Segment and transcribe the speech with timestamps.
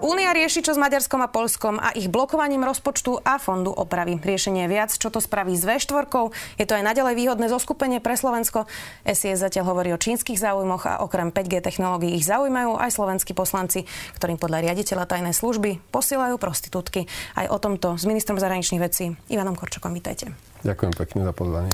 [0.00, 4.16] Únia rieši čo s Maďarskom a Polskom a ich blokovaním rozpočtu a fondu opravy.
[4.16, 6.08] Riešenie je viac, čo to spraví s V4.
[6.56, 8.64] Je to aj naďalej výhodné zoskupenie pre Slovensko.
[9.04, 13.84] SIS zatiaľ hovorí o čínskych záujmoch a okrem 5G technológií ich zaujímajú aj slovenskí poslanci,
[14.16, 17.04] ktorým podľa riaditeľa tajnej služby posielajú prostitútky.
[17.36, 19.92] Aj o tomto s ministrom zahraničných vecí Ivanom Korčokom.
[19.92, 20.32] Vítajte.
[20.64, 21.72] Ďakujem pekne za pozvanie.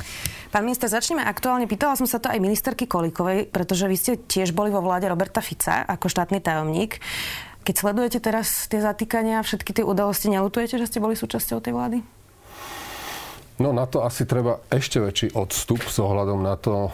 [0.50, 1.70] Pán minister, začneme aktuálne.
[1.70, 5.42] Pýtala som sa to aj ministerky Kolíkovej, pretože vy ste tiež boli vo vláde Roberta
[5.42, 7.02] Fica ako štátny tajomník.
[7.66, 11.74] Keď sledujete teraz tie zatýkania a všetky tie udalosti, nelutujete, že ste boli súčasťou tej
[11.74, 11.98] vlády?
[13.58, 16.90] No na to asi treba ešte väčší odstup s ohľadom na to, e,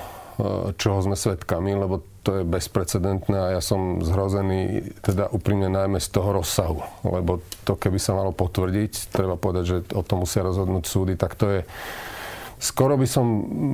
[0.80, 6.08] čoho sme svedkami, lebo to je bezprecedentné a ja som zhrozený teda úprimne najmä z
[6.08, 6.80] toho rozsahu.
[7.04, 11.36] Lebo to, keby sa malo potvrdiť, treba povedať, že o tom musia rozhodnúť súdy, tak
[11.36, 11.60] to je
[12.62, 13.26] skoro by som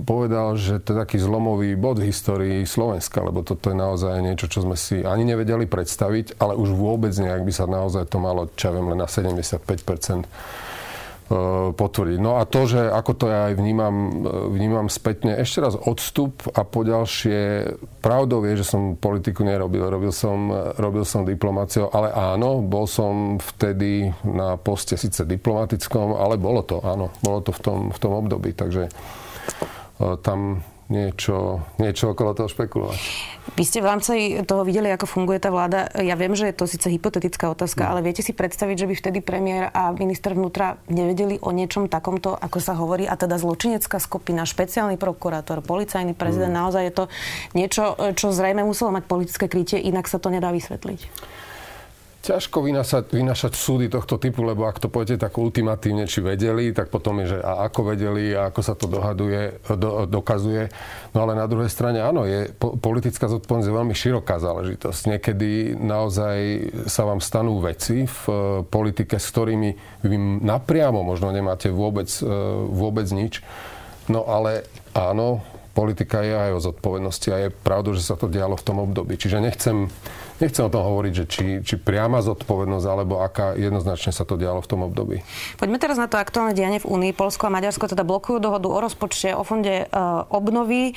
[0.08, 4.48] povedal, že to je taký zlomový bod v histórii Slovenska, lebo toto je naozaj niečo,
[4.48, 8.48] čo sme si ani nevedeli predstaviť, ale už vôbec nejak by sa naozaj to malo,
[8.56, 10.67] čo viem, len na 75 E,
[11.77, 12.19] potvrdiť.
[12.25, 16.48] No a to, že ako to ja aj vnímam, e, vnímam spätne, ešte raz odstup
[16.57, 17.69] a poďalšie
[18.01, 19.85] pravdou je, že som politiku nerobil.
[19.93, 20.48] Robil som,
[20.81, 26.81] robil som diplomáciou, ale áno, bol som vtedy na poste síce diplomatickom, ale bolo to,
[26.81, 28.92] áno, bolo to v tom, v tom období, takže e,
[30.25, 33.00] tam niečo, niečo okolo toho špekulovať.
[33.56, 34.12] Vy ste v rámci
[34.44, 35.89] toho videli, ako funguje tá vláda.
[36.00, 37.97] Ja viem, že je to síce hypotetická otázka, no.
[37.97, 42.33] ale viete si predstaviť, že by vtedy premiér a minister vnútra nevedeli o niečom takomto,
[42.36, 46.69] ako sa hovorí, a teda zločinecká skupina, špeciálny prokurátor, policajný prezident, no.
[46.69, 47.05] naozaj je to
[47.52, 51.00] niečo, čo zrejme muselo mať politické krytie, inak sa to nedá vysvetliť.
[52.29, 56.93] Ťažko vynašať, vynašať súdy tohto typu, lebo ak to poviete tak ultimatívne, či vedeli, tak
[56.93, 60.69] potom je, že a ako vedeli a ako sa to dohaduje, do, dokazuje.
[61.17, 65.01] No ale na druhej strane áno, je, politická zodpovednosť je veľmi široká záležitosť.
[65.08, 66.36] Niekedy naozaj
[66.85, 72.29] sa vám stanú veci v e, politike, s ktorými vy napriamo možno nemáte vôbec, e,
[72.69, 73.41] vôbec nič.
[74.13, 75.41] No ale áno,
[75.79, 79.14] politika je aj o zodpovednosti a je pravda, že sa to dialo v tom období.
[79.14, 79.86] Čiže nechcem,
[80.41, 84.63] nechcem o tom hovoriť, že či, či priama zodpovednosť, alebo aká jednoznačne sa to dialo
[84.63, 85.23] v tom období.
[85.59, 87.13] Poďme teraz na to aktuálne dianie v Únii.
[87.15, 90.95] Polsko a Maďarsko teda blokujú dohodu o rozpočte, o fonde uh, obnovy.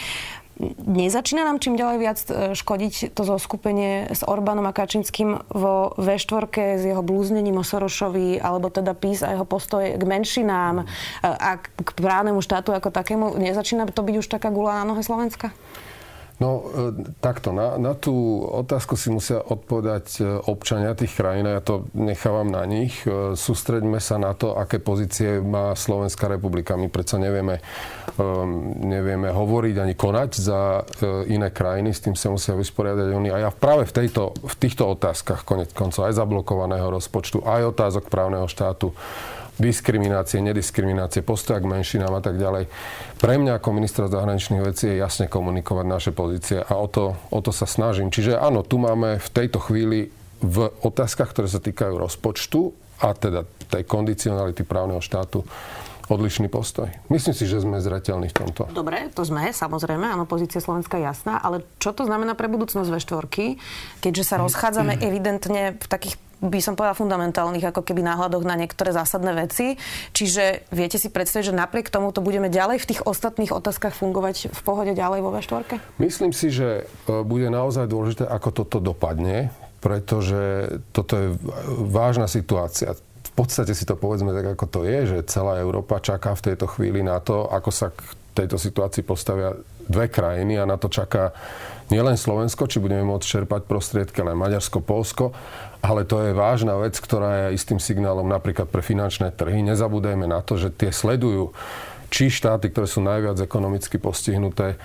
[0.85, 6.77] Nezačína nám čím ďalej viac e, škodiť to zoskupenie s Orbánom a Kačinským vo V4
[6.77, 10.85] s jeho blúznením o Sorošovi, alebo teda PIS a jeho postoj k menšinám e,
[11.25, 13.41] a k právnemu štátu ako takému.
[13.41, 15.49] Nezačína to byť už taká gula na nohe Slovenska?
[16.41, 16.65] No e,
[17.21, 22.49] takto, na, na tú otázku si musia odpovedať e, občania tých krajín ja to nechávam
[22.49, 23.05] na nich.
[23.05, 26.73] E, sústreďme sa na to, aké pozície má Slovenská republika.
[26.73, 27.61] My predsa nevieme,
[28.81, 30.81] nevieme hovoriť ani konať za
[31.29, 33.29] iné krajiny, s tým sa musia vysporiadať oni.
[33.29, 38.09] A ja práve v, tejto, v týchto otázkach, konec koncov, aj zablokovaného rozpočtu, aj otázok
[38.09, 38.97] právneho štátu,
[39.59, 42.71] diskriminácie, nediskriminácie, postoja k menšinám a tak ďalej.
[43.19, 47.39] Pre mňa ako ministra zahraničných vecí je jasne komunikovať naše pozície a o to, o
[47.43, 48.13] to sa snažím.
[48.13, 50.11] Čiže áno, tu máme v tejto chvíli
[50.41, 55.45] v otázkach, ktoré sa týkajú rozpočtu a teda tej kondicionality právneho štátu
[56.11, 56.91] odlišný postoj.
[57.07, 58.67] Myslím si, že sme zreteľní v tomto.
[58.75, 62.89] Dobre, to sme, samozrejme, áno, pozícia Slovenska je jasná, ale čo to znamená pre budúcnosť
[62.91, 63.25] V4,
[64.03, 68.89] keďže sa rozchádzame evidentne v takých by som povedala fundamentálnych ako keby náhľadoch na niektoré
[68.91, 69.77] zásadné veci.
[70.11, 74.49] Čiže viete si predstaviť, že napriek tomu to budeme ďalej v tých ostatných otázkach fungovať
[74.49, 75.77] v pohode ďalej vo V4?
[76.01, 81.27] Myslím si, že e, bude naozaj dôležité, ako toto dopadne, pretože toto je
[81.85, 82.97] vážna situácia
[83.31, 86.67] v podstate si to povedzme tak, ako to je, že celá Európa čaká v tejto
[86.67, 89.55] chvíli na to, ako sa k tejto situácii postavia
[89.87, 91.35] dve krajiny a na to čaká
[91.91, 95.35] nielen Slovensko, či budeme môcť čerpať prostriedky, ale Maďarsko, Polsko.
[95.83, 99.65] Ale to je vážna vec, ktorá je istým signálom napríklad pre finančné trhy.
[99.65, 101.51] Nezabúdajme na to, že tie sledujú
[102.11, 104.77] či štáty, ktoré sú najviac ekonomicky postihnuté e,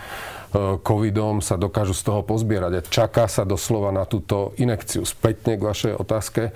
[0.81, 2.72] covidom, sa dokážu z toho pozbierať.
[2.78, 5.02] A čaká sa doslova na túto inekciu.
[5.02, 6.54] Spätne k vašej otázke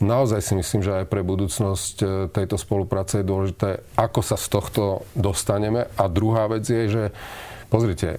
[0.00, 4.46] naozaj si myslím, že aj pre budúcnosť e, tejto spolupráce je dôležité, ako sa z
[4.48, 4.82] tohto
[5.12, 5.86] dostaneme.
[6.00, 7.04] A druhá vec je, že
[7.68, 8.18] pozrite,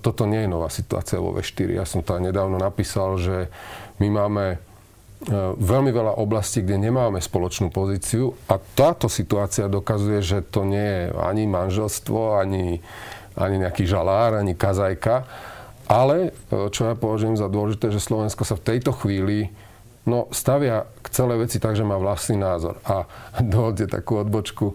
[0.00, 1.78] toto nie je nová situácia vo V4.
[1.78, 3.52] Ja som to aj nedávno napísal, že
[4.00, 4.56] my máme e,
[5.54, 11.02] veľmi veľa oblastí, kde nemáme spoločnú pozíciu a táto situácia dokazuje, že to nie je
[11.12, 12.80] ani manželstvo, ani,
[13.36, 15.28] ani nejaký žalár, ani kazajka,
[15.88, 19.48] ale čo ja považujem za dôležité, že Slovensko sa v tejto chvíli
[20.08, 22.80] no stavia k celej veci tak, že má vlastný názor.
[22.88, 23.04] A
[23.44, 24.72] dovolte takú odbočku.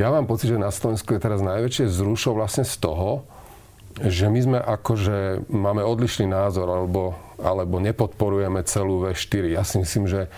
[0.00, 3.28] Ja mám pocit, že na Slovensku je teraz najväčšie zrušo vlastne z toho,
[4.00, 9.52] že my sme akože máme odlišný názor alebo, alebo nepodporujeme celú V4.
[9.52, 10.32] Ja si myslím, že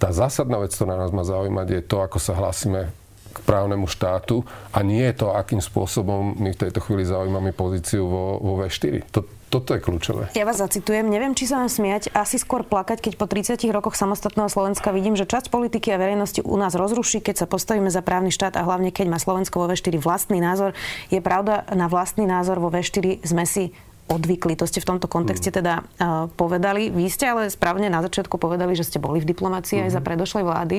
[0.00, 2.88] tá zásadná vec, ktorá nás má zaujímať, je to, ako sa hlasíme
[3.36, 8.08] k právnemu štátu a nie je to, akým spôsobom my v tejto chvíli zaujímame pozíciu
[8.08, 9.04] vo, vo V4.
[9.12, 10.26] To, toto je kľúčové.
[10.34, 13.94] Ja vás zacitujem, neviem, či sa mám smiať, asi skôr plakať, keď po 30 rokoch
[13.94, 18.02] samostatného Slovenska vidím, že časť politiky a verejnosti u nás rozruší, keď sa postavíme za
[18.02, 20.74] právny štát a hlavne keď má Slovensko vo V4 vlastný názor.
[21.14, 23.70] Je pravda, na vlastný názor vo V4 sme si
[24.06, 24.54] odvykli.
[24.58, 25.58] To ste v tomto kontexte hmm.
[25.62, 26.90] teda uh, povedali.
[26.90, 29.90] Vy ste ale správne na začiatku povedali, že ste boli v diplomácii mm-hmm.
[29.90, 30.06] aj za mhm.
[30.06, 30.78] predošlej vlády.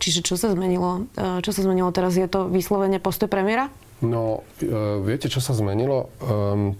[0.00, 1.08] Čiže čo sa zmenilo?
[1.16, 2.16] Uh, čo sa zmenilo teraz?
[2.16, 3.72] Je to vyslovene postoj premiéra?
[4.04, 6.12] No, uh, viete, čo sa zmenilo?
[6.20, 6.76] Um,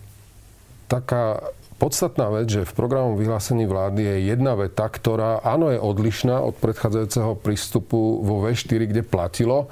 [0.87, 6.41] taká podstatná vec, že v programom vyhlásení vlády je jedna veta, ktorá áno je odlišná
[6.41, 9.69] od predchádzajúceho prístupu vo V4, kde platilo,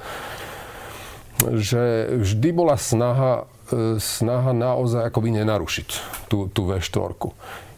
[1.56, 5.88] že vždy bola snaha E, snaha naozaj akoby nenarušiť
[6.28, 7.16] tú, tú V4.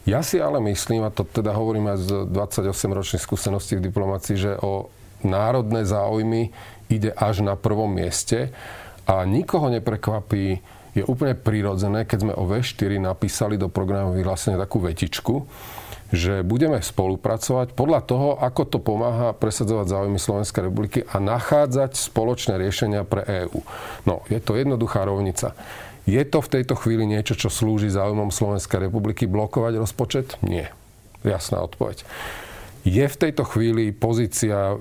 [0.07, 4.53] Ja si ale myslím, a to teda hovorím aj z 28-ročnej skúsenosti v diplomácii, že
[4.59, 4.91] o
[5.23, 6.51] národné záujmy
[6.91, 8.51] ide až na prvom mieste
[9.07, 10.59] a nikoho neprekvapí,
[10.97, 15.45] je úplne prirodzené, keď sme o V4 napísali do programu vyhlásenia takú vetičku,
[16.09, 22.57] že budeme spolupracovať podľa toho, ako to pomáha presadzovať záujmy Slovenskej republiky a nachádzať spoločné
[22.57, 23.61] riešenia pre EÚ.
[24.09, 25.53] No, je to jednoduchá rovnica.
[26.07, 30.27] Je to v tejto chvíli niečo, čo slúži záujmom Slovenskej republiky blokovať rozpočet?
[30.47, 30.71] Nie.
[31.27, 32.07] Jasná odpoveď.
[32.87, 34.79] Je v tejto chvíli pozícia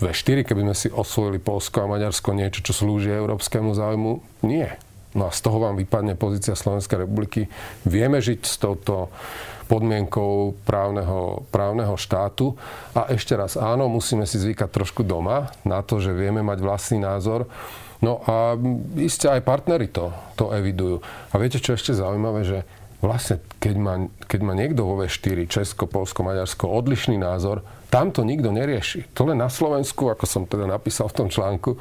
[0.00, 4.12] V4, keby sme si osvojili Polsko a Maďarsko niečo, čo slúži európskemu záujmu?
[4.48, 4.80] Nie.
[5.12, 7.48] No a z toho vám vypadne pozícia Slovenskej republiky.
[7.84, 9.12] Vieme žiť s touto
[9.72, 12.56] podmienkou právneho, právneho štátu.
[12.92, 16.98] A ešte raz, áno, musíme si zvykať trošku doma na to, že vieme mať vlastný
[17.00, 17.48] názor.
[18.02, 18.58] No a
[18.98, 21.00] iste aj partnery to, to evidujú.
[21.30, 22.58] A viete, čo ešte zaujímavé, že
[22.98, 23.94] vlastne keď má,
[24.26, 27.62] keď má niekto vo V4, Česko, Polsko, Maďarsko, odlišný názor,
[27.92, 29.12] tam to nikto nerieši.
[29.14, 31.78] To len na Slovensku, ako som teda napísal v tom článku,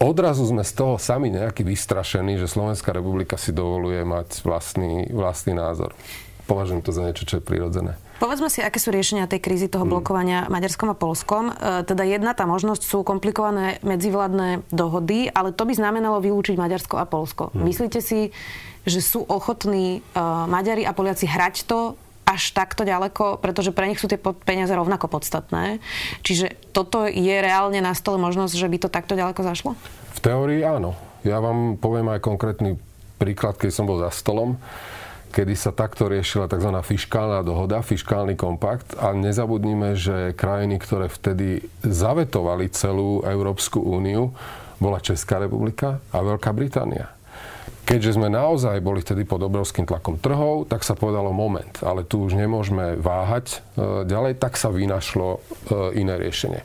[0.00, 5.54] odrazu sme z toho sami nejaký vystrašení, že Slovenská republika si dovoluje mať vlastný, vlastný
[5.54, 5.94] názor
[6.50, 7.94] považujem to za niečo, čo je prirodzené.
[8.18, 9.92] Povedzme si, aké sú riešenia tej krízy toho hmm.
[9.94, 10.50] blokovania hmm.
[10.50, 11.54] Maďarskom a Polskom.
[11.54, 16.98] E, teda jedna tá možnosť sú komplikované medzivládne dohody, ale to by znamenalo vylúčiť Maďarsko
[16.98, 17.54] a Polsko.
[17.54, 17.62] Hmm.
[17.70, 18.34] Myslíte si,
[18.80, 22.00] že sú ochotní uh, Maďari a Poliaci hrať to
[22.30, 25.82] až takto ďaleko, pretože pre nich sú tie peniaze rovnako podstatné.
[26.22, 29.74] Čiže toto je reálne na stole možnosť, že by to takto ďaleko zašlo?
[30.14, 30.94] V teórii áno.
[31.26, 32.78] Ja vám poviem aj konkrétny
[33.18, 34.56] príklad, keď som bol za stolom
[35.30, 36.74] kedy sa takto riešila tzv.
[36.82, 44.34] fiskálna dohoda, fiskálny kompakt a nezabudnime, že krajiny, ktoré vtedy zavetovali celú Európsku úniu,
[44.82, 47.14] bola Česká republika a Veľká Británia.
[47.90, 52.22] Keďže sme naozaj boli vtedy pod obrovským tlakom trhov, tak sa povedalo moment, ale tu
[52.22, 55.38] už nemôžeme váhať e, ďalej, tak sa vynašlo e,
[55.98, 56.62] iné riešenie.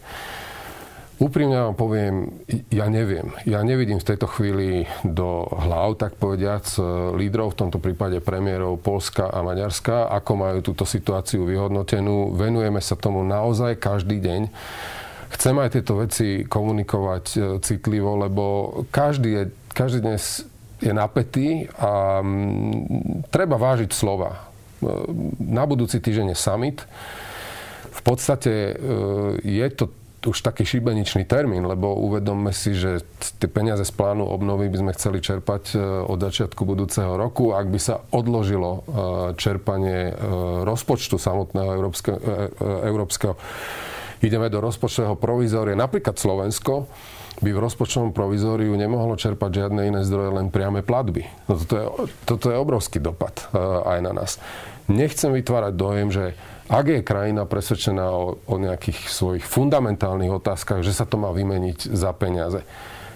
[1.18, 2.30] Úprimne vám poviem,
[2.69, 3.33] ja neviem.
[3.50, 8.77] Ja nevidím v tejto chvíli do hlav, tak povediac, e, lídrov, v tomto prípade premiérov
[8.77, 12.38] Polska a Maďarska, ako majú túto situáciu vyhodnotenú.
[12.38, 14.42] Venujeme sa tomu naozaj každý deň.
[15.33, 18.44] Chcem aj tieto veci komunikovať citlivo, lebo
[18.94, 24.32] každý, je, každý dnes je napätý a m, treba vážiť slova.
[24.32, 24.39] E,
[25.39, 26.77] na budúci týždeň je summit.
[27.96, 28.75] V podstate
[29.41, 29.89] je to
[30.25, 33.05] už taký šibeničný termín, lebo uvedomme si, že
[33.38, 35.79] tie peniaze z plánu obnovy by sme chceli čerpať e,
[36.10, 37.53] od začiatku budúceho roku.
[37.53, 38.79] Ak by sa odložilo e,
[39.38, 40.13] čerpanie e,
[40.65, 42.17] rozpočtu samotného európskeho,
[42.89, 43.34] európskeho
[44.25, 45.77] ideme do rozpočtového provizória.
[45.77, 46.89] Napríklad Slovensko
[47.44, 51.27] by v rozpočtovom provizóriu nemohlo čerpať žiadne iné zdroje, len priame platby.
[51.51, 51.86] No toto, je,
[52.24, 53.51] toto je obrovský dopad
[53.84, 54.39] aj na nás.
[54.88, 56.25] Nechcem vytvárať dojem, že
[56.65, 61.94] ak je krajina presvedčená o, o nejakých svojich fundamentálnych otázkach, že sa to má vymeniť
[61.94, 62.65] za peniaze.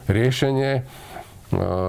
[0.06, 0.82] Riešenie e,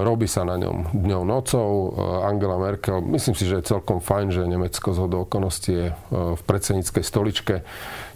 [0.04, 1.68] robí sa na ňom dňou, nocou.
[1.68, 1.88] E,
[2.32, 5.94] Angela Merkel, myslím si, že je celkom fajn, že Nemecko z okolností je e,
[6.36, 7.54] v predsedníckej stoličke,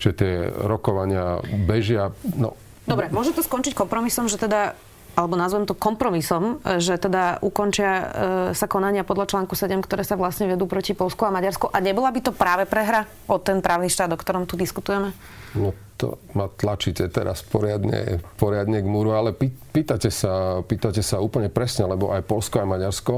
[0.00, 2.16] že tie rokovania bežia.
[2.40, 4.76] No, Dobre, môže to skončiť kompromisom, že teda
[5.14, 8.04] alebo nazvem to kompromisom, že teda ukončia e,
[8.50, 11.70] sa konania podľa článku 7, ktoré sa vlastne vedú proti Polsku a Maďarsku.
[11.70, 15.14] A nebola by to práve prehra o ten právny štát, o ktorom tu diskutujeme?
[15.54, 19.30] No to ma tlačíte teraz poriadne, poriadne k múru, ale
[19.70, 23.14] pýtate sa, pýtate sa úplne presne, lebo aj Polsko, aj Maďarsko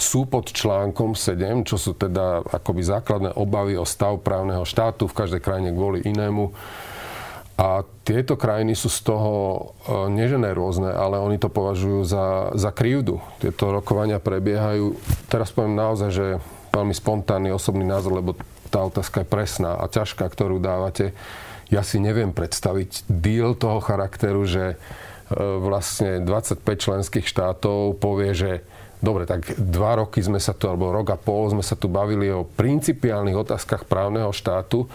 [0.00, 5.12] sú pod článkom 7, čo sú teda akoby základné obavy o stav právneho štátu v
[5.12, 6.50] každej krajine kvôli inému.
[7.60, 9.60] A tieto krajiny sú z toho e,
[10.16, 13.20] nežené rôzne, ale oni to považujú za, za krivdu.
[13.36, 14.96] Tieto rokovania prebiehajú,
[15.28, 16.26] teraz poviem naozaj, že
[16.72, 18.32] veľmi spontánny osobný názor, lebo
[18.72, 21.12] tá otázka je presná a ťažká, ktorú dávate.
[21.68, 24.76] Ja si neviem predstaviť deal toho charakteru, že e,
[25.60, 28.50] vlastne 25 členských štátov povie, že
[29.04, 32.32] dobre, tak dva roky sme sa tu, alebo rok a pol sme sa tu bavili
[32.32, 34.88] o principiálnych otázkach právneho štátu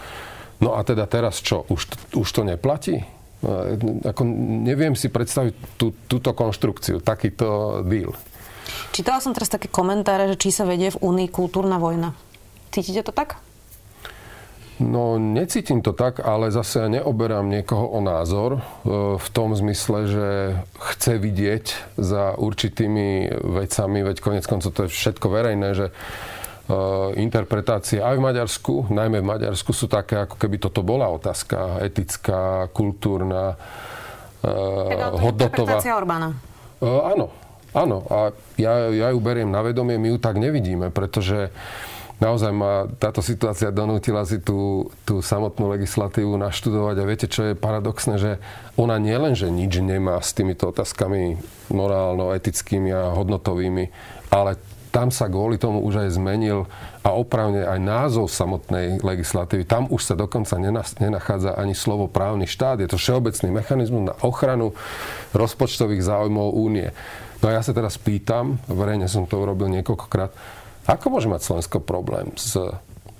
[0.60, 1.68] No a teda teraz čo?
[1.68, 3.04] Už, už to neplatí?
[3.44, 4.22] No, ako
[4.64, 8.16] neviem si predstaviť tú, túto konštrukciu, takýto deal.
[8.90, 12.16] Čítala som teraz také komentáre, že či sa vedie v Únii kultúrna vojna.
[12.72, 13.38] Cítite to tak?
[14.76, 18.62] No, necítim to tak, ale zase ja neoberám niekoho o názor e,
[19.16, 20.28] v tom zmysle, že
[20.92, 25.86] chce vidieť za určitými vecami, veď konec koncov to je všetko verejné, že
[27.14, 32.66] interpretácie aj v Maďarsku, najmä v Maďarsku sú také, ako keby toto bola otázka etická,
[32.74, 35.78] kultúrna, uh, hodnotová.
[35.78, 36.34] Interpretácia Orbána.
[36.82, 37.26] Uh, áno,
[37.70, 38.02] áno.
[38.10, 41.54] A ja, ja ju beriem na vedomie, my ju tak nevidíme, pretože
[42.18, 47.54] naozaj ma táto situácia donútila si tú, tú samotnú legislatívu naštudovať a viete, čo je
[47.54, 48.32] paradoxné, že
[48.74, 51.38] ona nielen, že nič nemá s týmito otázkami
[51.70, 53.94] morálno-etickými a hodnotovými,
[54.34, 54.58] ale
[54.96, 56.64] tam sa kvôli tomu už aj zmenil
[57.04, 59.68] a opravne aj názov samotnej legislatívy.
[59.68, 60.56] Tam už sa dokonca
[60.96, 62.80] nenachádza ani slovo právny štát.
[62.80, 64.72] Je to všeobecný mechanizmus na ochranu
[65.36, 66.96] rozpočtových záujmov únie.
[67.44, 70.32] No a ja sa teraz pýtam, verejne som to urobil niekoľkokrát,
[70.88, 72.56] ako môže mať Slovensko problém s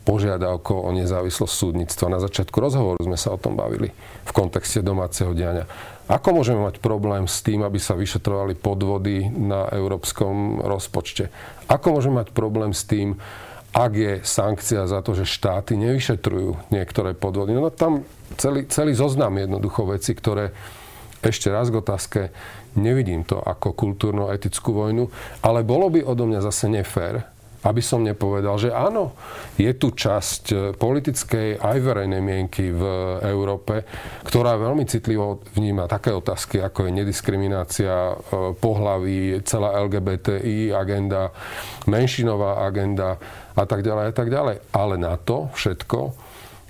[0.08, 2.08] požiadavkou o nezávislosť súdnictva.
[2.08, 3.92] Na začiatku rozhovoru sme sa o tom bavili
[4.24, 5.68] v kontexte domáceho diania.
[6.06, 11.34] Ako môžeme mať problém s tým, aby sa vyšetrovali podvody na európskom rozpočte?
[11.66, 13.18] Ako môžeme mať problém s tým,
[13.74, 17.58] ak je sankcia za to, že štáty nevyšetrujú niektoré podvody?
[17.58, 18.06] No tam
[18.38, 20.54] celý, celý zoznam jednoducho veci, ktoré
[21.26, 22.20] ešte raz k otázke,
[22.78, 25.10] nevidím to ako kultúrno-etickú vojnu,
[25.42, 27.26] ale bolo by odo mňa zase nefér,
[27.66, 29.18] aby som nepovedal, že áno,
[29.58, 32.82] je tu časť e, politickej aj verejnej mienky v
[33.26, 33.82] Európe,
[34.22, 38.14] ktorá veľmi citlivo vníma také otázky, ako je nediskriminácia e,
[38.54, 41.34] pohlaví, celá LGBTI agenda,
[41.90, 43.18] menšinová agenda
[43.58, 44.56] a tak ďalej a tak ďalej.
[44.70, 46.14] Ale na to všetko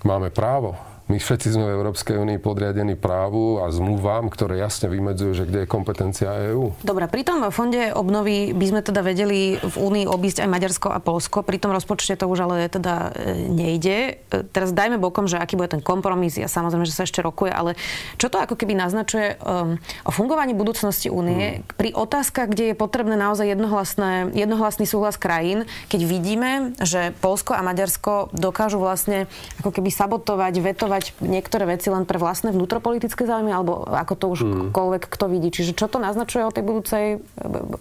[0.09, 0.96] máme právo.
[1.07, 5.63] My všetci sme v Európskej únii podriadení právu a zmluvám, ktoré jasne vymedzujú, že kde
[5.63, 6.75] je kompetencia EÚ.
[6.83, 10.99] Dobre, pri tom fonde obnovy by sme teda vedeli v únii obísť aj Maďarsko a
[10.99, 11.47] Polsko.
[11.47, 14.19] Pri tom rozpočte to už ale teda e, nejde.
[14.19, 16.43] E, teraz dajme bokom, že aký bude ten kompromis.
[16.43, 17.79] Ja samozrejme, že sa ešte rokuje, ale
[18.19, 21.79] čo to ako keby naznačuje um, o fungovaní budúcnosti únie hmm.
[21.79, 26.51] pri otázkach, kde je potrebné naozaj jednohlasné, jednohlasný súhlas krajín, keď vidíme,
[26.83, 29.31] že Polsko a Maďarsko dokážu vlastne
[29.63, 34.27] ako keby sabotovať, vetovať obhajovať niektoré veci len pre vlastné vnútropolitické záujmy, alebo ako to
[34.33, 34.69] už mm.
[34.73, 35.49] koľvek kto vidí.
[35.53, 37.05] Čiže čo to naznačuje o tej budúcej,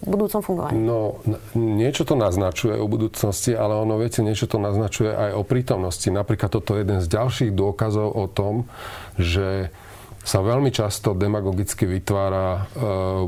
[0.04, 0.76] budúcom fungovaní?
[0.76, 1.20] No,
[1.56, 6.08] niečo to naznačuje o budúcnosti, ale ono, viete, niečo to naznačuje aj o prítomnosti.
[6.12, 8.68] Napríklad toto je jeden z ďalších dôkazov o tom,
[9.16, 9.72] že
[10.26, 12.60] sa veľmi často demagogicky vytvára e,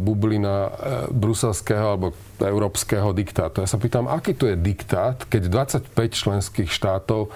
[0.03, 0.71] bublina e,
[1.15, 2.11] bruselského alebo
[2.43, 3.63] európskeho diktátu.
[3.63, 7.31] Ja sa pýtam, aký to je diktát, keď 25 členských štátov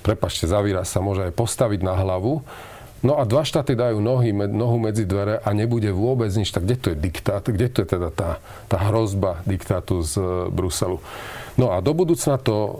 [0.00, 2.42] prepačte, zavíra sa môže aj postaviť na hlavu.
[3.00, 6.52] No a dva štáty dajú nohy, nohu medzi dvere a nebude vôbec nič.
[6.52, 7.40] Tak kde to je diktát?
[7.40, 11.00] Kde to je teda tá, tá hrozba diktátu z e, Bruselu?
[11.56, 12.72] No a do budúcna to e,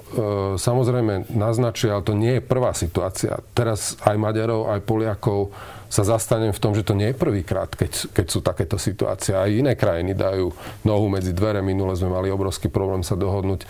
[0.60, 3.40] samozrejme naznačuje, ale to nie je prvá situácia.
[3.56, 5.56] Teraz aj Maďarov, aj Poliakov
[5.90, 9.34] sa zastanem v tom, že to nie je prvýkrát, keď, keď sú takéto situácie.
[9.34, 10.54] Aj iné krajiny dajú
[10.86, 11.58] nohu medzi dvere.
[11.66, 13.66] Minule sme mali obrovský problém sa dohodnúť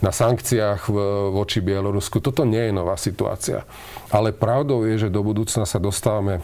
[0.00, 0.96] na sankciách v,
[1.36, 2.24] voči Bielorusku.
[2.24, 3.68] Toto nie je nová situácia.
[4.08, 6.40] Ale pravdou je, že do budúcna sa dostávame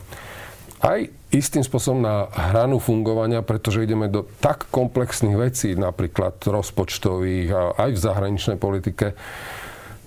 [0.84, 7.60] aj istým spôsobom na hranu fungovania, pretože ideme do tak komplexných vecí, napríklad rozpočtových a
[7.88, 9.16] aj v zahraničnej politike,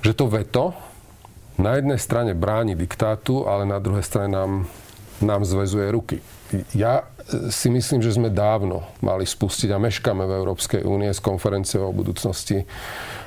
[0.06, 0.78] že to veto
[1.58, 4.70] na jednej strane bráni diktátu, ale na druhej strane nám
[5.22, 6.18] nám zväzuje ruky.
[6.74, 11.22] Ja e, si myslím, že sme dávno mali spustiť a meškame v Európskej únie s
[11.22, 12.66] konferenciou o budúcnosti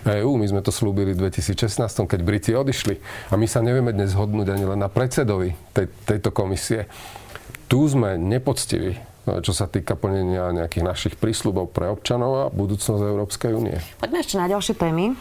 [0.03, 0.35] EÚ.
[0.35, 1.79] My sme to slúbili v 2016,
[2.11, 2.99] keď Briti odišli.
[3.31, 6.91] A my sa nevieme dnes hodnúť ani len na predsedovi tej, tejto komisie.
[7.71, 9.01] Tu sme nepoctiví, e,
[9.41, 13.79] čo sa týka plnenia nejakých našich prísľubov pre občanov a budúcnosť Európskej únie.
[14.03, 15.15] Poďme ešte na ďalšie témy.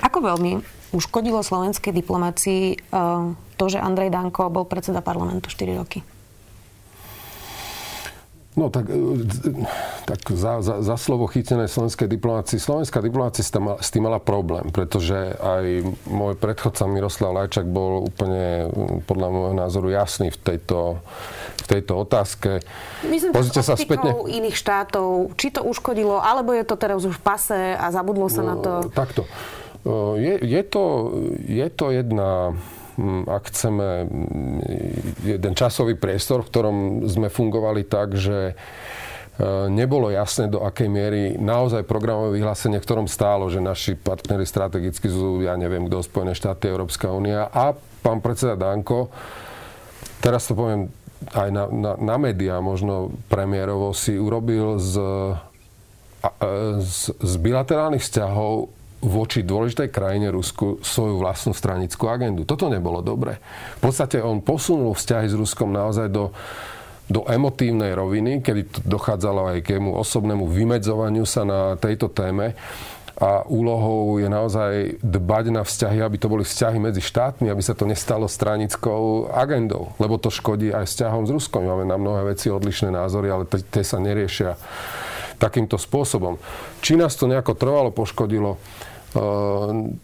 [0.00, 0.58] Ako veľmi
[0.94, 6.02] uškodilo slovenskej diplomácii uh, to, že Andrej Danko bol predseda parlamentu 4 roky?
[8.54, 9.26] No tak, e,
[10.06, 12.62] tak za, za, za slovo chytené slovenskej diplomácii.
[12.62, 18.70] Slovenská diplomácia s tým mala problém, pretože aj môj predchodca Miroslav Lajčak bol úplne
[19.10, 21.02] podľa môjho názoru jasný v tejto,
[21.58, 22.62] v tejto otázke.
[23.02, 24.14] Myslím, Pozrite sa spätne.
[24.22, 28.46] iných štátov, či to uškodilo, alebo je to teraz už v pase a zabudlo sa
[28.46, 28.72] no, na to?
[28.94, 29.26] Takto.
[30.14, 31.12] Je, je, to,
[31.44, 32.54] je to jedna
[33.26, 34.58] ak chceme, mm,
[35.26, 36.76] jeden časový priestor, v ktorom
[37.10, 38.54] sme fungovali tak, že e,
[39.66, 45.10] nebolo jasné, do akej miery naozaj programové vyhlásenie, v ktorom stálo, že naši partnery strategicky
[45.10, 47.50] sú, ja neviem, kto, Spojené štáty, Európska únia.
[47.50, 49.10] A pán predseda Danko,
[50.22, 50.86] teraz to poviem
[51.34, 55.00] aj na, na, na médiá, možno premiérovo, si urobil z,
[56.84, 62.48] z, z bilaterálnych vzťahov voči dôležitej krajine Rusku svoju vlastnú stranickú agendu.
[62.48, 63.36] Toto nebolo dobre.
[63.78, 66.32] V podstate on posunul vzťahy s Ruskom naozaj do,
[67.06, 72.56] do emotívnej roviny, kedy dochádzalo aj k jemu osobnému vymedzovaniu sa na tejto téme
[73.14, 77.78] a úlohou je naozaj dbať na vzťahy, aby to boli vzťahy medzi štátmi, aby sa
[77.78, 81.62] to nestalo stranickou agendou, lebo to škodí aj vzťahom s Ruskom.
[81.62, 84.58] Máme na mnohé veci odlišné názory, ale tie sa neriešia
[85.38, 86.42] takýmto spôsobom.
[86.82, 88.58] Či nás to nejako trvalo poškodilo,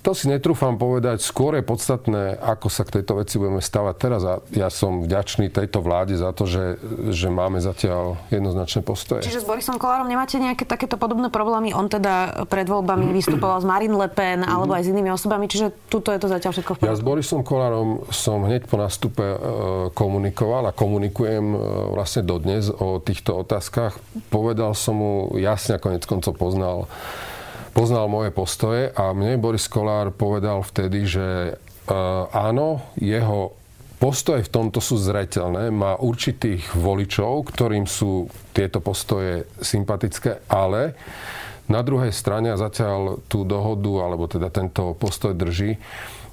[0.07, 1.19] to si netrúfam povedať.
[1.19, 4.23] Skôr je podstatné, ako sa k tejto veci budeme stavať teraz.
[4.23, 6.79] A ja som vďačný tejto vláde za to, že,
[7.11, 9.27] že máme zatiaľ jednoznačné postoje.
[9.27, 11.75] Čiže s Borisom Kolárom nemáte nejaké takéto podobné problémy?
[11.75, 15.75] On teda pred voľbami vystupoval s Marine Le Pen alebo aj s inými osobami, čiže
[15.91, 16.95] tuto je to zatiaľ všetko v poriadku.
[16.95, 19.37] Ja s Borisom Kolárom som hneď po nastupe e,
[19.91, 21.59] komunikoval a komunikujem e,
[21.99, 23.99] vlastne dodnes o týchto otázkach.
[24.31, 26.87] Povedal som mu jasne, konec koncov poznal
[27.73, 33.55] poznal moje postoje a mne Boris Kolár povedal vtedy, že uh, áno, jeho
[34.01, 40.97] postoje v tomto sú zreteľné, má určitých voličov, ktorým sú tieto postoje sympatické, ale
[41.71, 45.79] na druhej strane, a zatiaľ tú dohodu, alebo teda tento postoj drží,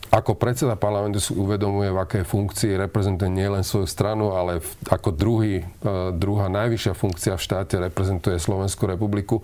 [0.08, 5.62] ako predseda parlamentu si uvedomuje, v akej funkcii reprezentuje nielen svoju stranu, ale ako druhý,
[5.62, 5.66] e,
[6.16, 9.44] druhá najvyššia funkcia v štáte reprezentuje Slovenskú republiku.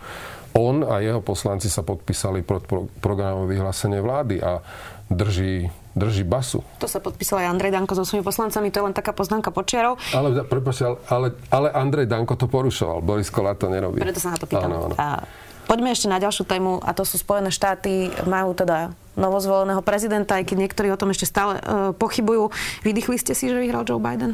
[0.54, 2.70] On a jeho poslanci sa podpísali pod
[3.02, 4.62] programové vyhlásenie vlády a
[5.10, 6.66] drží drží basu.
[6.82, 10.02] To sa podpísal aj Andrej Danko so svojimi poslancami, to je len taká poznámka počiarov.
[10.10, 14.02] Ale, prepáčte, ale, ale Andrej Danko to porušoval, Boris Kolár to nerobí.
[14.02, 14.74] Preto sa na to pýtam.
[14.74, 14.96] Áno, áno.
[14.98, 15.22] A
[15.70, 20.50] poďme ešte na ďalšiu tému a to sú Spojené štáty, majú teda novozvoleného prezidenta, aj
[20.50, 22.50] keď niektorí o tom ešte stále uh, pochybujú.
[22.82, 24.34] Vydýchli ste si, že vyhral Joe Biden?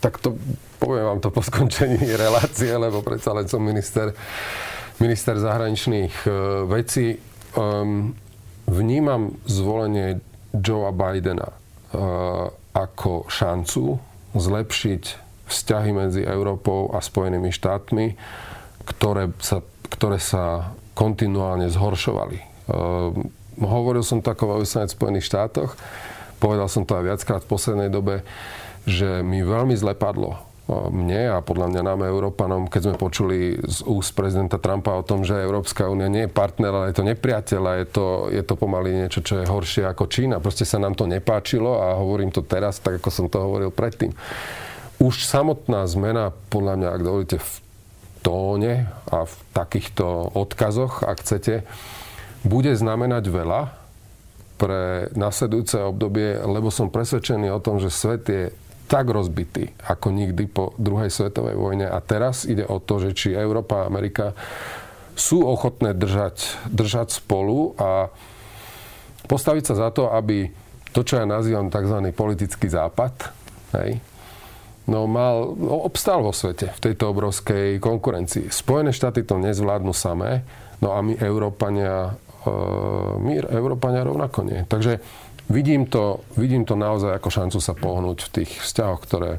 [0.00, 0.36] Tak to
[0.80, 4.16] poviem vám to po skončení relácie, lebo predsa len som minister,
[4.98, 6.32] minister zahraničných uh,
[6.64, 7.20] vecí.
[7.54, 8.16] Um,
[8.64, 10.22] vnímam zvolenie
[10.54, 13.98] Joea Bidena uh, ako šancu
[14.32, 15.02] zlepšiť
[15.50, 18.14] vzťahy medzi Európou a Spojenými štátmi,
[18.86, 19.58] ktoré sa,
[19.90, 25.74] ktoré sa kontinuálne zhoršovali Ehm, hovoril som to ako v Spojených štátoch,
[26.38, 28.22] povedal som to aj viackrát v poslednej dobe,
[28.88, 33.82] že mi veľmi zle padlo mne a podľa mňa nám Európanom, keď sme počuli z
[33.90, 37.62] úst prezidenta Trumpa o tom, že Európska únia nie je partner, ale je to nepriateľ
[37.66, 40.38] a je to, je to pomaly niečo, čo je horšie ako Čína.
[40.38, 44.14] Proste sa nám to nepáčilo a hovorím to teraz, tak ako som to hovoril predtým.
[45.00, 47.52] Už samotná zmena, podľa mňa, ak dovolíte, v
[48.20, 48.72] tóne
[49.08, 51.64] a v takýchto odkazoch, ak chcete,
[52.44, 53.74] bude znamenať veľa
[54.60, 58.52] pre nasledujúce obdobie, lebo som presvedčený o tom, že svet je
[58.90, 63.38] tak rozbitý ako nikdy po druhej svetovej vojne a teraz ide o to, že či
[63.38, 64.34] Európa a Amerika
[65.14, 68.10] sú ochotné držať, držať spolu a
[69.30, 70.50] postaviť sa za to, aby
[70.90, 72.10] to, čo ja nazývam tzv.
[72.10, 73.30] politický západ,
[73.78, 74.02] hej,
[74.90, 75.54] no mal,
[75.86, 78.50] obstal vo svete v tejto obrovskej konkurencii.
[78.50, 80.42] Spojené štáty to nezvládnu samé,
[80.82, 82.18] no a my, Európania,
[83.22, 84.66] my Európania rovnako nie.
[84.66, 84.98] Takže
[85.50, 89.32] vidím to, vidím to naozaj ako šancu sa pohnúť v tých vzťahoch, ktoré,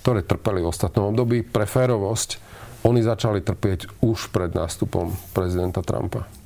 [0.00, 1.42] ktoré trpeli v ostatnom období.
[1.42, 2.38] Pre férovosť
[2.86, 6.41] oni začali trpieť už pred nástupom prezidenta Trumpa.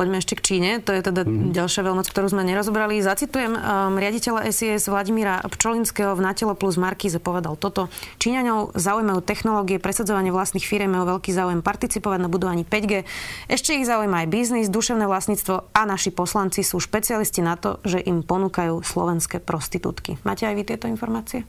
[0.00, 0.80] Poďme ešte k Číne.
[0.80, 1.52] To je teda mm-hmm.
[1.52, 3.04] ďalšia veľmoc, ktorú sme nerozobrali.
[3.04, 7.92] Zacitujem um, riaditeľa SIS Vladimíra Pčolinského v Natelo plus Markíze povedal toto.
[8.16, 13.04] Číňaňov zaujímajú technológie, presadzovanie vlastných firiem, majú veľký záujem participovať na budovaní 5G.
[13.52, 18.00] Ešte ich zaujíma aj biznis, duševné vlastníctvo a naši poslanci sú špecialisti na to, že
[18.00, 20.16] im ponúkajú slovenské prostitútky.
[20.24, 21.44] Máte aj vy tieto informácie?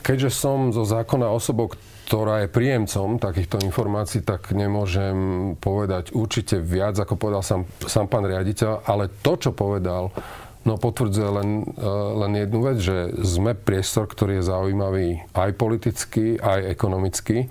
[0.00, 1.68] Keďže som zo zákona osobou,
[2.10, 8.26] ktorá je príjemcom takýchto informácií, tak nemôžem povedať určite viac, ako povedal sám, sám pán
[8.26, 10.10] riaditeľ, ale to, čo povedal
[10.60, 11.64] No potvrdzuje len,
[12.20, 17.48] len jednu vec, že sme priestor, ktorý je zaujímavý aj politicky, aj ekonomicky.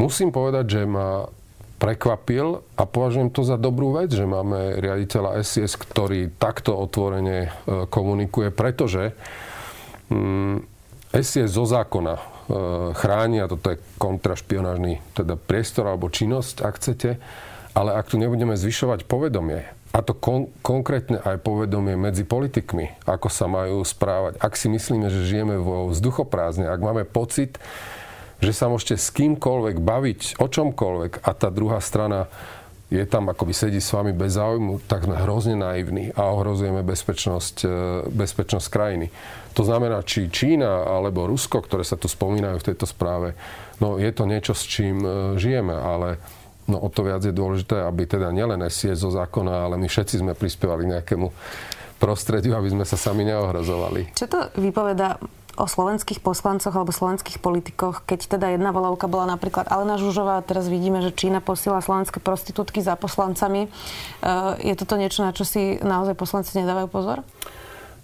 [0.00, 1.28] Musím povedať, že ma
[1.76, 7.48] prekvapil a považujem to za dobrú vec, že máme riaditeľa SIS, ktorý takto otvorene e,
[7.92, 9.12] komunikuje, pretože
[10.08, 10.64] mm,
[11.12, 12.39] SIS zo zákona
[12.96, 17.10] chráni, a toto je kontrašpionážny teda priestor alebo činnosť, ak chcete,
[17.74, 23.26] ale ak tu nebudeme zvyšovať povedomie, a to kon- konkrétne aj povedomie medzi politikmi, ako
[23.26, 27.58] sa majú správať, ak si myslíme, že žijeme vo vzduchoprázdne, ak máme pocit,
[28.38, 32.30] že sa môžete s kýmkoľvek baviť o čomkoľvek a tá druhá strana
[32.90, 37.56] je tam, akoby sedí s vami bez záujmu, tak sme hrozne naivní a ohrozujeme bezpečnosť,
[37.62, 37.68] e,
[38.10, 39.06] bezpečnosť krajiny.
[39.54, 43.38] To znamená, či Čína alebo Rusko, ktoré sa tu spomínajú v tejto správe,
[43.78, 46.18] no je to niečo, s čím e, žijeme, ale
[46.66, 50.26] no o to viac je dôležité, aby teda nielen SIS zo zákona, ale my všetci
[50.26, 51.30] sme prispievali nejakému
[52.02, 54.18] prostrediu, aby sme sa sami neohrozovali.
[54.18, 55.20] Čo to vypoveda
[55.58, 60.70] o slovenských poslancoch alebo slovenských politikoch, keď teda jedna volavka bola napríklad Alena Žužová teraz
[60.70, 63.66] vidíme, že Čína posiela slovenské prostitútky za poslancami.
[63.66, 67.26] Eh, je toto niečo, na čo si naozaj poslanci nedávajú pozor?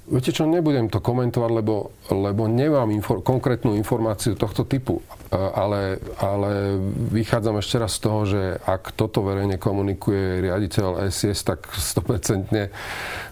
[0.07, 5.03] Viete čo, nebudem to komentovať, lebo, lebo nemám infor- konkrétnu informáciu tohto typu.
[5.35, 6.79] Ale, ale
[7.11, 12.55] vychádzam ešte raz z toho, že ak toto verejne komunikuje riaditeľ SIS, tak 100%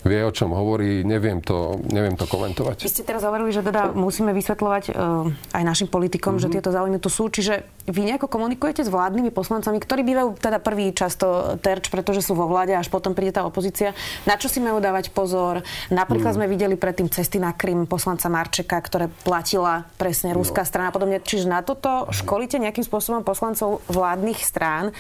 [0.03, 1.07] vie, o čom hovorí.
[1.07, 2.83] Neviem to, neviem to komentovať.
[2.83, 6.43] Vy ste teraz hovorili, že teda musíme vysvetľovať uh, aj našim politikom, mm-hmm.
[6.43, 6.55] že mhm.
[6.59, 7.31] tieto záujmy tu sú.
[7.31, 12.35] Čiže vy nejako komunikujete s vládnymi poslancami, ktorí bývajú teda prvý často terč, pretože sú
[12.35, 13.95] vo vláde, až potom príde tá opozícia.
[14.27, 15.63] Na čo si majú dávať pozor?
[15.95, 16.39] Napríklad mm.
[16.43, 20.41] sme videli predtým cesty na Krym poslanca Marčeka, ktoré platila presne no.
[20.41, 21.21] ruská strana a podobne.
[21.21, 24.97] Čiže na toto školíte nejakým spôsobom poslancov vládnych strán,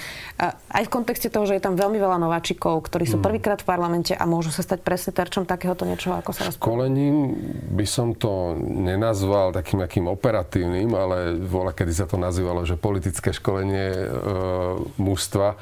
[0.68, 3.24] aj v kontexte toho, že je tam veľmi veľa nováčikov, ktorí sú mm.
[3.24, 6.52] prvýkrát v parlamente a môžu sa stať presne terčom takéhoto niečoho, ako sa.
[6.52, 7.32] Školením
[7.72, 13.32] by som to nenazval takým nejakým operatívnym, ale voľa, kedy sa to nazývalo, že politické
[13.32, 14.06] školenie e,
[15.00, 15.56] mužstva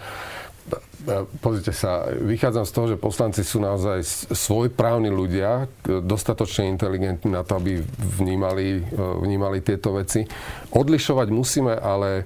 [1.42, 7.58] pozrite sa, vychádzam z toho, že poslanci sú naozaj svojprávni ľudia, dostatočne inteligentní na to,
[7.58, 10.22] aby vnímali, vnímali tieto veci.
[10.70, 12.24] Odlišovať musíme ale,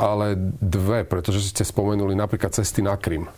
[0.00, 3.28] ale dve, pretože ste spomenuli napríklad cesty na Krym.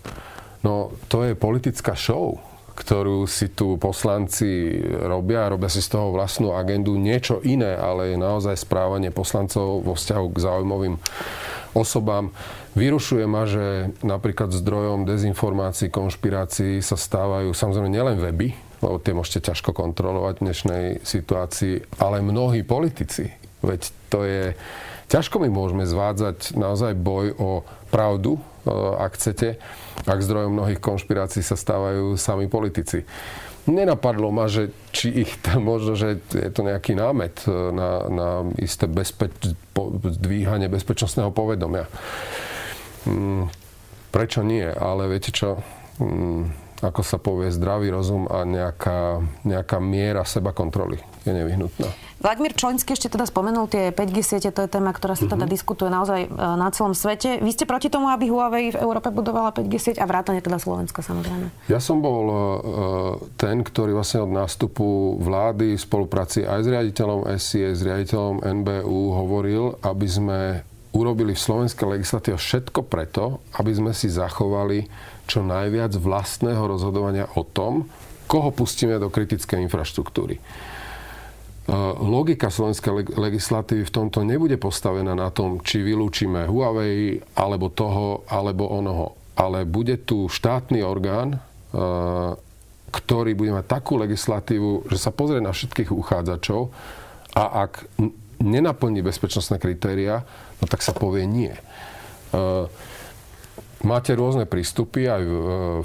[0.63, 2.39] No, to je politická show
[2.79, 6.95] ktorú si tu poslanci robia, robia si z toho vlastnú agendu.
[6.95, 10.95] Niečo iné, ale je naozaj správanie poslancov vo vzťahu k záujmovým
[11.75, 12.31] osobám.
[12.79, 19.51] Vyrušuje ma, že napríklad zdrojom dezinformácií, konšpirácií sa stávajú samozrejme nielen weby, lebo tie môžete
[19.51, 23.35] ťažko kontrolovať v dnešnej situácii, ale mnohí politici.
[23.67, 24.55] Veď to je...
[25.11, 27.51] Ťažko my môžeme zvádzať naozaj boj o
[27.91, 28.39] pravdu,
[29.01, 29.59] ak chcete,
[30.07, 33.03] ak zdrojom mnohých konšpirácií sa stávajú sami politici
[33.69, 38.29] nenapadlo ma, že či ich tam možno, že je to nejaký námet e, na, na
[38.57, 41.85] isté bezpeč, po, dvíhanie bezpečnostného povedomia.
[43.09, 43.49] Hmm,
[44.13, 44.69] prečo nie?
[44.69, 45.65] Ale viete čo?
[45.97, 51.91] Hmm, ako sa povie, zdravý rozum a nejaká, nejaká miera seba kontroly je nevyhnutná.
[52.19, 55.55] Vladimír Čolinský ešte teda spomenul tie 5G siete, to je téma, ktorá sa teda mm-hmm.
[55.55, 57.39] diskutuje naozaj e, na celom svete.
[57.39, 61.03] Vy ste proti tomu, aby Huawei v Európe budovala 5G sieť a vrátane teda Slovenska
[61.03, 61.71] samozrejme?
[61.71, 62.37] Ja som bol uh,
[63.39, 69.01] ten, ktorý vlastne od nástupu vlády v spolupráci aj s riaditeľom SIE, s riaditeľom NBU
[69.15, 70.39] hovoril, aby sme
[70.99, 74.91] urobili v slovenskej legislatíve všetko preto, aby sme si zachovali
[75.31, 77.87] čo najviac vlastného rozhodovania o tom,
[78.27, 80.37] koho pustíme do kritickej infraštruktúry.
[80.37, 80.43] E,
[82.03, 88.69] logika slovenskej legislatívy v tomto nebude postavená na tom, či vylúčime Huawei, alebo toho, alebo
[88.69, 89.15] onoho.
[89.39, 91.39] Ale bude tu štátny orgán, e,
[92.89, 96.73] ktorý bude mať takú legislatívu, že sa pozrie na všetkých uchádzačov
[97.37, 97.85] a ak
[98.43, 100.23] nenaplní bezpečnostné kritéria,
[100.63, 101.55] no tak sa povie nie.
[103.87, 105.35] Máte rôzne prístupy aj v,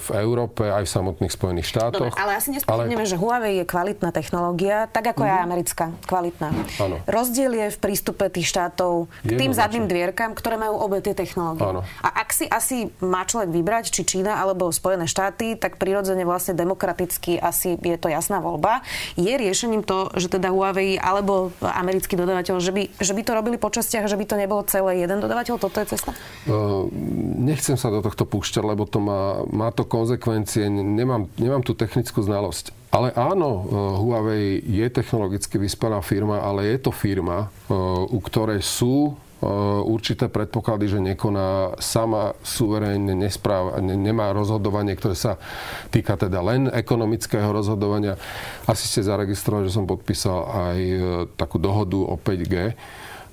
[0.02, 2.10] v Európe, aj v samotných Spojených štátoch.
[2.10, 3.12] Dobre, ale asi nespochybneme, ale...
[3.12, 5.30] že Huawei je kvalitná technológia, tak ako mm.
[5.30, 6.50] je americká, kvalitná.
[6.82, 6.96] Ano.
[7.06, 11.62] Rozdiel je v prístupe tých štátov k tým zadným dvierkam, ktoré majú obe tie technológie.
[11.62, 11.86] Ano.
[12.02, 16.58] A ak si asi má človek vybrať, či Čína alebo Spojené štáty, tak prirodzene vlastne
[16.58, 18.82] demokraticky asi je to jasná voľba.
[19.14, 23.58] Je riešením to, že teda Huawei alebo americký dodavateľ, že by, že by to robili
[23.62, 25.62] po častiach, že by to nebolo celé jeden dodavateľ?
[25.62, 26.12] Toto je cesta?
[26.50, 26.90] Uh,
[27.38, 30.72] nechcem sa do tohto púšťať, lebo to má, má to konsekvencie.
[30.72, 32.72] Nemám, nemám tú technickú znalosť.
[32.96, 33.62] Ale áno, eh,
[34.00, 37.74] Huawei je technologicky vyspelá firma, ale je to firma, eh,
[38.08, 39.48] u ktorej sú eh,
[39.84, 45.36] určité predpoklady, že nekoná sama suverénne, nespráv, nemá rozhodovanie, ktoré sa
[45.92, 48.16] týka teda len ekonomického rozhodovania.
[48.64, 50.80] Asi ste zaregistrovali, že som podpísal aj
[51.36, 52.72] takú dohodu o 5G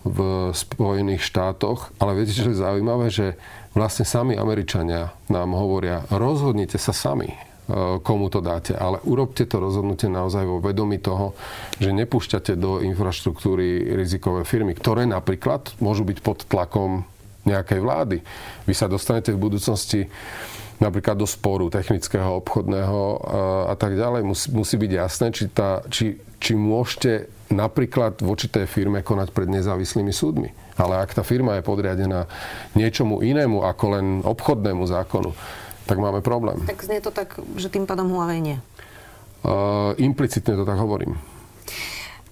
[0.02, 1.92] v Spojených štátoch.
[2.00, 3.36] Ale viete, čo je zaujímavé, že
[3.76, 8.74] vlastne sami Američania nám hovoria, rozhodnite sa sami E, komu to dáte.
[8.74, 11.38] Ale urobte to rozhodnutie naozaj vo vedomí toho,
[11.78, 17.06] že nepúšťate do infraštruktúry rizikové firmy, ktoré napríklad môžu byť pod tlakom
[17.46, 18.16] nejakej vlády.
[18.66, 20.10] Vy sa dostanete v budúcnosti
[20.82, 23.18] napríklad do sporu technického, obchodného e,
[23.70, 24.26] a tak ďalej.
[24.26, 29.46] Musí, musí byť jasné, či, tá, či, či môžete napríklad voči tej firme konať pred
[29.46, 30.50] nezávislými súdmi.
[30.80, 32.24] Ale ak tá firma je podriadená
[32.72, 35.36] niečomu inému ako len obchodnému zákonu,
[35.84, 36.56] tak máme problém.
[36.64, 38.56] Tak znie to tak, že tým pádom Huawei nie.
[39.44, 41.20] Uh, implicitne to tak hovorím.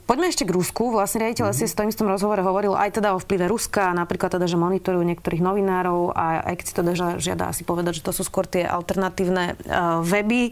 [0.08, 0.88] Poďme ešte k Rusku.
[0.88, 1.68] Vlastne riaditeľ mm-hmm.
[1.68, 5.04] si v tom istom rozhovore hovoril aj teda o vplyve Ruska, napríklad teda, že monitorujú
[5.04, 9.60] niektorých novinárov a aj si teda žiada asi povedať, že to sú skôr tie alternatívne
[9.68, 10.48] uh, weby,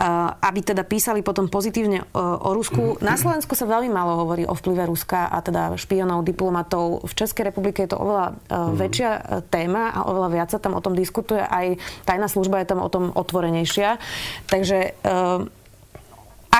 [0.00, 2.96] uh, aby teda písali potom pozitívne uh, o Rusku.
[2.96, 3.04] Mm-hmm.
[3.04, 7.04] Na Slovensku sa veľmi málo hovorí o vplyve Ruska a teda špionov, diplomatov.
[7.04, 8.72] V Českej republike je to oveľa uh, mm-hmm.
[8.80, 9.10] väčšia
[9.52, 11.44] téma a oveľa viac sa tam o tom diskutuje.
[11.44, 11.76] Aj
[12.08, 14.00] tajná služba je tam o tom otvorenejšia.
[14.48, 15.44] Takže uh,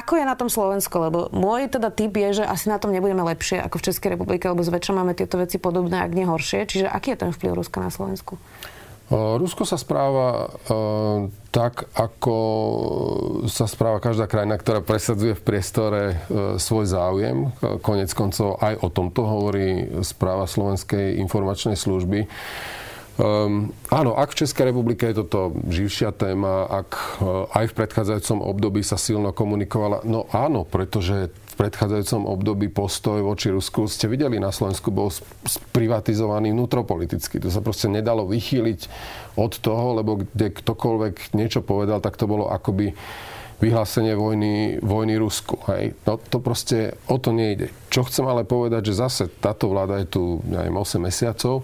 [0.05, 1.09] ako je na tom Slovensko?
[1.09, 4.45] Lebo môj teda typ je, že asi na tom nebudeme lepšie ako v Českej republike,
[4.45, 6.69] lebo zväčša máme tieto veci podobné, ak nie horšie.
[6.69, 8.37] Čiže aký je ten vplyv Ruska na Slovensku?
[9.13, 10.49] Rusko sa správa
[11.53, 12.37] tak, ako
[13.53, 16.25] sa správa každá krajina, ktorá presadzuje v priestore
[16.57, 17.53] svoj záujem.
[17.85, 22.25] Konec koncov aj o tomto hovorí správa Slovenskej informačnej služby.
[23.15, 26.91] Um, áno, ak v Českej republike je toto živšia téma, ak
[27.23, 33.23] uh, aj v predchádzajúcom období sa silno komunikovala, no áno, pretože v predchádzajúcom období postoj
[33.23, 35.15] voči Rusku ste videli na Slovensku bol
[35.47, 37.39] sprivatizovaný vnútropoliticky.
[37.39, 38.91] To sa proste nedalo vychýliť
[39.39, 42.99] od toho, lebo kde ktokoľvek niečo povedal, tak to bolo akoby
[43.63, 45.63] vyhlásenie vojny, vojny Rusku.
[45.71, 45.95] Hej.
[46.03, 47.71] No to proste o to nejde.
[47.95, 51.63] Čo chcem ale povedať, že zase táto vláda je tu, neviem, 8 mesiacov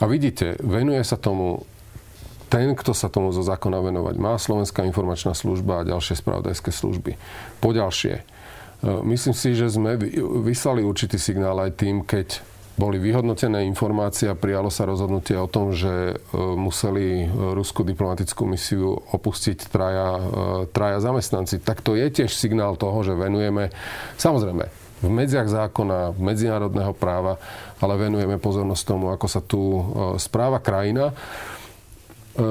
[0.00, 1.68] a vidíte, venuje sa tomu
[2.50, 7.14] ten, kto sa tomu zo zákona venovať má, Slovenská informačná služba a ďalšie spravodajské služby.
[7.62, 8.22] Poďalšie, e,
[9.06, 9.94] myslím si, že sme
[10.42, 12.42] vyslali určitý signál aj tým, keď
[12.80, 18.96] boli vyhodnotené informácie a prijalo sa rozhodnutie o tom, že e, museli ruskú diplomatickú misiu
[18.96, 20.22] opustiť traja, e,
[20.72, 21.60] traja zamestnanci.
[21.60, 23.68] Tak to je tiež signál toho, že venujeme,
[24.16, 27.40] samozrejme, v medziach zákona, medzinárodného práva,
[27.80, 29.82] ale venujeme pozornosť tomu, ako sa tu e,
[30.20, 31.14] správa krajina, e,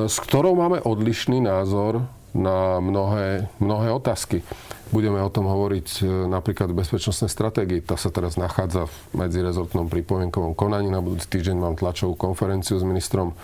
[0.09, 2.01] s ktorou máme odlišný názor
[2.33, 4.41] na mnohé, mnohé otázky.
[4.89, 7.85] Budeme o tom hovoriť e, napríklad v bezpečnostnej stratégii.
[7.85, 10.89] Tá sa teraz nachádza v medzirezortnom pripomienkovom konaní.
[10.89, 13.37] Na budúci týždeň mám tlačovú konferenciu s ministrom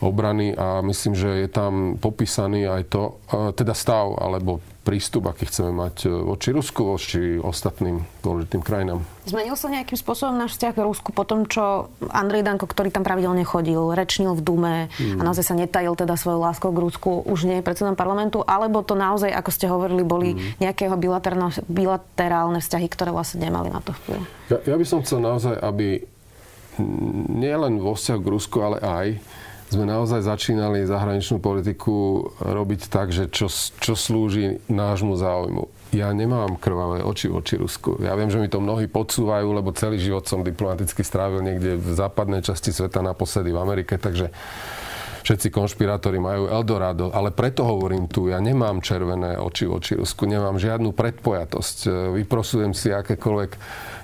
[0.00, 3.02] obrany a myslím, že je tam popísaný aj to,
[3.52, 9.06] teda stav alebo prístup, aký chceme mať e, voči Rusku, voči ostatným dôležitým krajinám.
[9.22, 13.06] Zmenil sa nejakým spôsobom náš vzťah k Rusku po tom, čo Andrej Danko, ktorý tam
[13.06, 15.16] pravidelne chodil, rečnil v Dume mm.
[15.16, 18.82] a naozaj sa netajil teda svojou láskou k Rusku, už nie je predsedom parlamentu, alebo
[18.82, 20.58] to naozaj, ako ste hovorili, boli mm.
[20.58, 20.98] nejakého
[21.70, 24.26] bilaterálne vzťahy, ktoré vlastne nemali na to vplyv?
[24.50, 26.02] Ja, ja by som chcel naozaj, aby
[27.30, 29.06] nielen vo vzťahu k Rusku, ale aj
[29.70, 33.46] sme naozaj začínali zahraničnú politiku robiť tak, že čo,
[33.78, 35.70] čo slúži nášmu záujmu.
[35.94, 37.98] Ja nemám krvavé oči voči Rusku.
[38.02, 41.88] Ja viem, že mi to mnohí podsúvajú, lebo celý život som diplomaticky strávil niekde v
[41.94, 44.30] západnej časti sveta, naposledy v Amerike, takže
[45.20, 50.58] všetci konšpirátori majú Eldorado, ale preto hovorím tu, ja nemám červené oči voči Rusku, nemám
[50.58, 51.90] žiadnu predpojatosť.
[52.16, 53.50] Vyprosujem si akékoľvek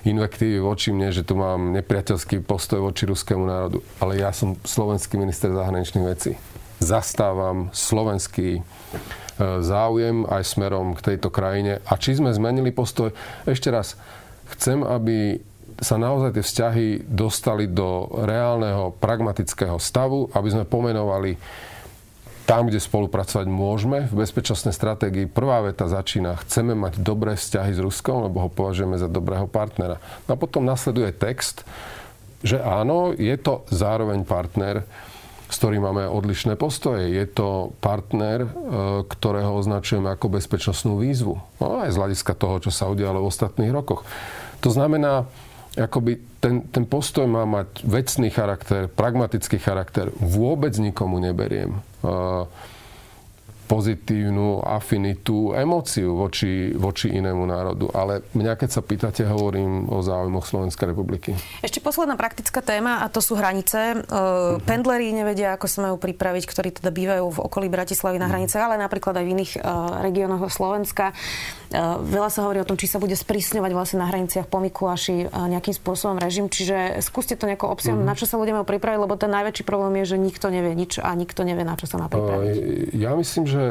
[0.05, 3.79] invektívy voči mne, že tu mám nepriateľský postoj voči ruskému národu.
[3.97, 6.37] Ale ja som slovenský minister zahraničných vecí.
[6.77, 8.61] Zastávam slovenský e,
[9.65, 11.81] záujem aj smerom k tejto krajine.
[11.89, 13.09] A či sme zmenili postoj?
[13.49, 13.97] Ešte raz,
[14.53, 15.41] chcem, aby
[15.77, 21.37] sa naozaj tie vzťahy dostali do reálneho, pragmatického stavu, aby sme pomenovali
[22.47, 24.07] tam, kde spolupracovať môžeme.
[24.07, 28.95] V bezpečnostnej stratégii prvá veta začína, chceme mať dobré vzťahy s Ruskom, lebo ho považujeme
[28.95, 29.99] za dobrého partnera.
[30.31, 31.67] No a potom nasleduje text,
[32.39, 34.87] že áno, je to zároveň partner,
[35.47, 37.11] s ktorým máme odlišné postoje.
[37.11, 38.49] Je to partner, e,
[39.07, 41.39] ktorého označujeme ako bezpečnostnú výzvu.
[41.59, 44.07] No aj z hľadiska toho, čo sa udialo v ostatných rokoch.
[44.63, 45.27] To znamená,
[45.75, 50.11] akoby ten, ten postoj má mať vecný charakter, pragmatický charakter.
[50.19, 51.79] Vôbec nikomu neberiem.
[52.01, 52.47] 呃
[53.67, 57.91] pozitívnu afinitu, emóciu voči, voči inému národu.
[57.91, 61.35] Ale mňa, keď sa pýtate, hovorím o záujmoch Slovenskej republiky.
[61.59, 63.99] Ešte posledná praktická téma a to sú hranice.
[64.07, 64.57] Uh-huh.
[64.63, 68.33] Pendleri nevedia, ako sa majú pripraviť, ktorí teda bývajú v okolí Bratislavy na mhm.
[68.33, 71.11] hranice, ale napríklad aj v iných uh, regiónoch Slovenska.
[71.67, 75.27] Uh, veľa sa hovorí o tom, či sa bude sprísňovať vlastne na hraniciach po Mikuláši
[75.27, 76.47] uh, nejakým spôsobom režim.
[76.47, 78.15] Čiže skúste to nejako obsiahnuť, uh-huh.
[78.15, 81.03] na čo sa ľudia majú pripraviť, lebo ten najväčší problém je, že nikto nevie nič
[81.03, 82.55] a nikto nevie, na čo sa má pripraviť.
[82.55, 83.67] Uh, ja myslím, že že,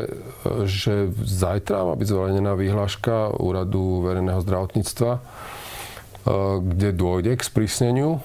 [0.66, 5.20] že zajtra má byť zverejnená výhľaška Úradu verejného zdravotníctva, e,
[6.60, 8.20] kde dôjde k sprísneniu e,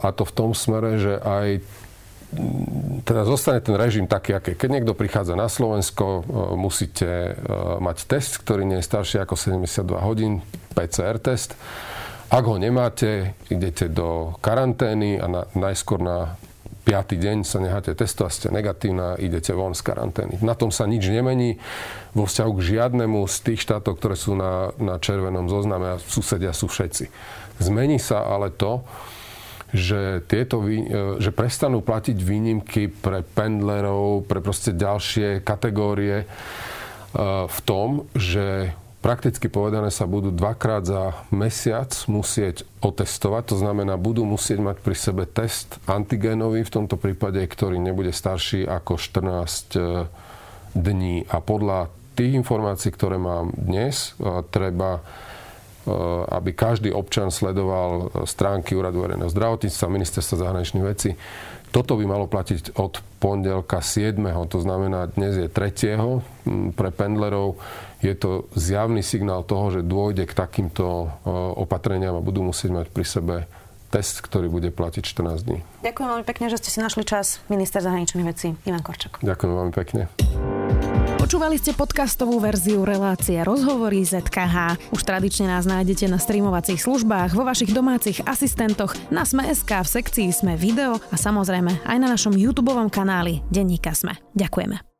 [0.00, 1.48] a to v tom smere, že aj
[3.08, 4.52] teda zostane ten režim taký, aký.
[4.52, 6.20] Keď niekto prichádza na Slovensko, e,
[6.56, 7.36] musíte
[7.80, 10.40] mať test, ktorý nie je starší ako 72 hodín,
[10.72, 11.56] PCR test.
[12.28, 16.36] Ak ho nemáte, idete do karantény a na, najskôr na
[16.88, 20.40] piatý deň sa necháte testovať, ste negatívna, idete von z karantény.
[20.40, 21.60] Na tom sa nič nemení
[22.16, 26.56] vo vzťahu k žiadnemu z tých štátov, ktoré sú na, na červenom zozname a susedia
[26.56, 27.12] sú všetci.
[27.60, 28.88] Zmení sa ale to,
[29.68, 36.26] že, tieto, e, že prestanú platiť výnimky pre pendlerov, pre proste ďalšie kategórie e,
[37.44, 38.72] v tom, že
[39.08, 43.56] prakticky povedané sa budú dvakrát za mesiac musieť otestovať.
[43.56, 48.68] To znamená, budú musieť mať pri sebe test antigénový, v tomto prípade, ktorý nebude starší
[48.68, 49.80] ako 14 e,
[50.76, 51.24] dní.
[51.24, 51.88] A podľa
[52.20, 55.02] tých informácií, ktoré mám dnes, e, treba e,
[56.28, 61.16] aby každý občan sledoval stránky Úradu verejného zdravotníctva, ministerstva zahraničných vecí.
[61.72, 64.20] Toto by malo platiť od pondelka 7.
[64.52, 66.76] To znamená, dnes je 3.
[66.76, 67.56] pre pendlerov
[67.98, 71.06] je to zjavný signál toho, že dôjde k takýmto e,
[71.58, 73.36] opatreniam a budú musieť mať pri sebe
[73.88, 75.58] test, ktorý bude platiť 14 dní.
[75.80, 77.40] Ďakujem veľmi pekne, že ste si našli čas.
[77.48, 79.24] Minister zahraničných vecí Ivan Korčok.
[79.24, 80.02] Ďakujem veľmi pekne.
[81.18, 84.80] Počúvali ste podcastovú verziu relácie Rozhovory ZKH.
[84.96, 90.28] Už tradične nás nájdete na streamovacích službách, vo vašich domácich asistentoch, na Sme.sk, v sekcii
[90.32, 94.16] Sme video a samozrejme aj na našom YouTube kanáli Denníka Sme.
[94.32, 94.97] Ďakujeme.